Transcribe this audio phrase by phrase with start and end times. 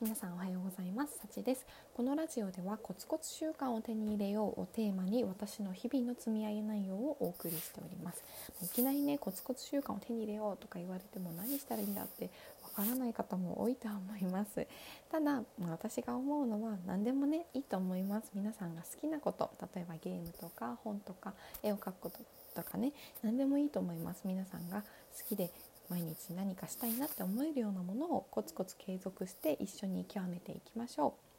[0.00, 1.18] 皆さんおはようございます。
[1.18, 1.66] さちです。
[1.92, 8.24] このラジオではコツコツ習慣を手に入れようをテーマに私の日々の積み上げ内容をお送りしております。
[8.64, 12.30] いきなりねコツコツ習慣を手に入れようとか言われても何したらいいんだって
[12.62, 14.66] わからない方も多いとは思います。
[15.12, 18.30] ただ私が思うのは何でもねいいと思います。
[18.34, 22.20] 皆さんが好きなこと例えばゲームとか本とか絵を描くこと
[22.54, 24.22] とかね何でもいいと思います。
[24.24, 24.84] 皆さんが好
[25.28, 25.50] きで
[25.90, 31.30] 毎日何かしたいなって思えるようなものをコツコツ継続して一緒に極めていきましょう。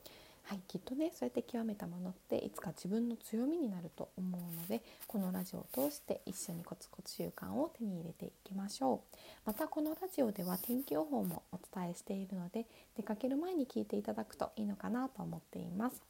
[0.43, 9.17] はい、きっとねそうやって極めたものっていつか自分の強みになると思うのでこのラジオを通して一緒にコツコツ習慣を手に入れていきましょう。
[9.45, 12.65] またこのラジオでは天気予報もお伝えしているので
[12.97, 16.01] 出かける前に聞いていただくといいのかなと思っています、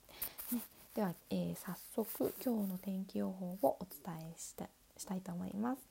[0.52, 0.62] ね、
[0.96, 4.68] では、えー、早速今日の天気予報をお伝えした
[4.98, 5.91] したいと思います。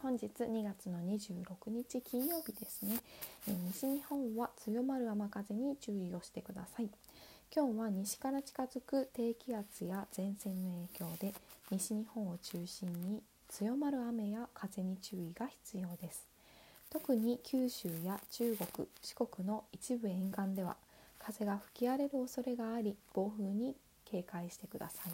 [0.00, 3.00] 本日2月の26日金曜日ですね、
[3.48, 6.88] えー、西日本は強まる雨風に注意をしてください。
[7.52, 11.34] 今日は西から近づく低気圧や前線の影響で
[11.72, 16.28] 西日本を中心に強まる雨や風に注意が必要です。
[16.90, 20.76] 特に九州や中国四国の一部沿岸では
[21.18, 23.74] 風が吹き荒れる恐れがあり暴風に
[24.04, 25.12] 警戒してください。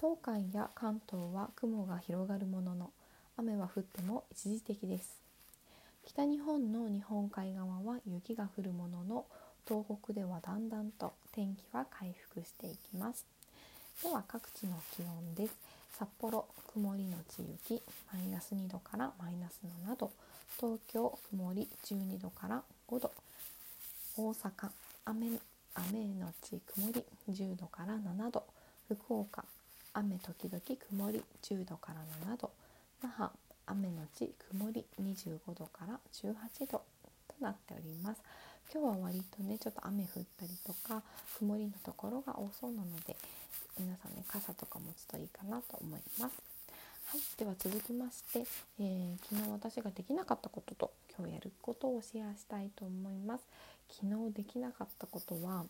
[0.00, 2.90] 東海や関東は雲が広がるものの
[3.40, 5.16] 雨は降っても一時的です。
[6.04, 9.24] 北日本の日本海側は雪が降るものの
[9.66, 13.24] 東北ではだんだんと天気は回復していきます。
[14.02, 15.54] では各地の気温です。
[15.98, 17.38] 札幌曇りのち
[17.70, 17.82] 雪
[18.12, 20.10] マイナス2度からマイナス7度。
[20.58, 23.10] 東京曇り12度から5度。
[24.18, 24.70] 大阪
[25.06, 25.26] 雨
[25.74, 28.44] 雨のち曇り10度から7度。
[28.88, 29.46] 福岡
[29.94, 32.00] 雨時々曇り10度から
[32.34, 32.50] 7度。
[33.02, 33.30] 那覇
[33.66, 36.82] 雨のち曇り25度から18度
[37.28, 38.20] となっております。
[38.72, 41.02] 今日は割とねちょっと雨降ったりとか
[41.38, 43.16] 曇りのところが多そうなので
[43.78, 46.42] 皆さんね傘とか持つといいかなと思います。
[47.06, 48.44] はい、では続きまして、
[48.78, 53.44] えー、昨日私ができなかったことと今日やることをシェアしたいと思います。
[53.90, 55.64] 昨日できなかったことは、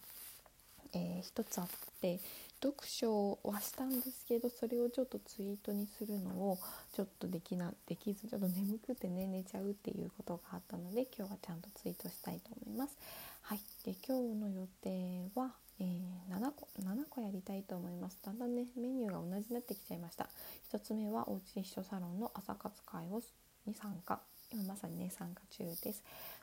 [0.95, 1.69] えー、一つあっ
[2.01, 2.21] て
[2.63, 6.59] 読書はしたんですけどそれをちょっとツイートにするのを
[6.95, 12.97] ちょっとできなできずちょっと眠くてね寝ちゃうっていうことがあったので今日はちゃんとツイートしたいと思います。
[13.43, 18.19] はい、で今日の予定は、えー、7個7個やりたいと思います。
[18.23, 20.29] だんだんねメニューが同じになってきちゃいました。
[20.73, 23.23] 1つ目はおうち一緒サロンの朝活会を
[23.67, 24.21] に参加
[24.53, 26.03] 今まさにね参加中です。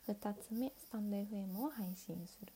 [0.09, 2.53] 2つ目スタンド FM を配信する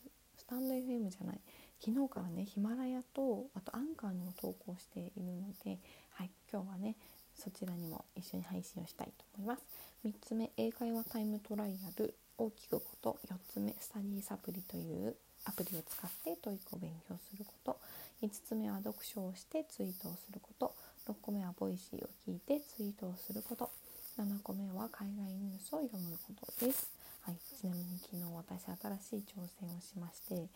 [0.52, 1.40] タンド FM じゃない。
[1.80, 5.80] 昨日からねヒマラヤとあとアンカーにも投稿しているので、
[6.12, 6.98] はい、今日はね
[7.34, 9.64] そちらにも一緒に配信をしたいと思います。
[10.06, 12.14] 3つ目英会話タイムトライアル。
[12.38, 13.18] を聞くこと。
[13.30, 17.78] 4つ目スタディサプリというアプリを使って TOEIC を勉強すること。
[18.22, 20.74] 5つ目は読書をしてツイートをすること。
[21.08, 23.70] 6個目はボイシーを聞いてツイートをすること。
[24.18, 26.92] 7個目は海外ニュースを読むことです、
[27.22, 28.66] はい、ちなみに昨日私
[29.10, 30.48] 新しい挑戦をしまして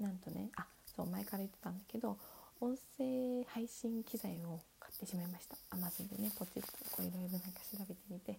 [0.00, 2.16] なんとねあそう前から言ってたんだけど
[2.60, 5.56] 音声配信機材を買ってしまいました。
[5.76, 8.38] Amazon でねポチッとこういろいろなんか調べてみて、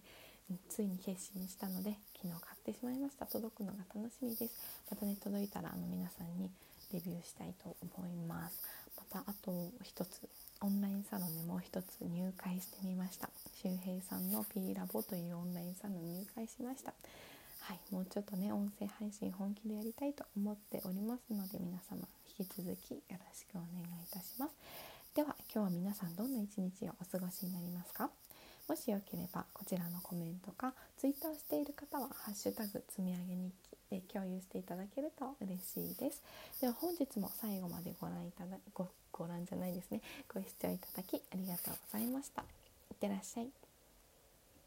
[0.50, 3.26] うん、ついに決心したので昨日買ってしまいました。
[3.26, 4.58] 届くのが楽しみです。
[4.90, 6.50] またね届いたらあの皆さんに
[6.92, 8.62] レビューしたいと思います。
[8.96, 10.28] またあと一つ
[10.60, 13.30] オンラインサロンでもう一つ入会してみました。
[13.62, 16.92] 周平さんの P ラボというオンラインサロンに入会しました。
[17.60, 22.00] はい、もうちょっとね音声配信本気でやりたいと思っておりますので皆様
[22.38, 24.52] 引き続きよろしくお願いいたします。
[25.14, 28.10] では今日は皆さんどんな一日をお過ごしになりますか？
[28.68, 36.22] もしよければこちらのコメントかツイッターしている方は「ハッシュタグ積み上げ日記」で共有していただけると嬉しいです。
[36.60, 40.02] では本日も最後までご覧いただごご覧じゃないですね。
[40.32, 42.42] ご視聴いただきありがとうございました。
[42.42, 42.44] い
[42.94, 43.67] ってらっしゃい。